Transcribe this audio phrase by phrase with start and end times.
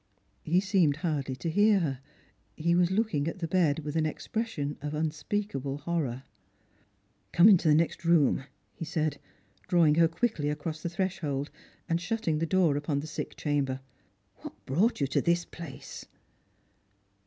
[0.41, 1.99] "He seemed hardly to hear her.
[2.55, 6.23] He was looking at the bed ■with an expression of unspeakable horror."
[7.33, 9.17] Come mto the next room," he sajd,
[9.67, 11.51] drawing her quickly across the threshold,
[11.87, 13.79] and shutting the door upon the sick chamber."
[14.37, 16.07] What brought you to this place